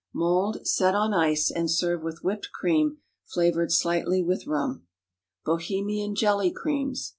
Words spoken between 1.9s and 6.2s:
with whipped cream flavored slightly with rum. _Bohemian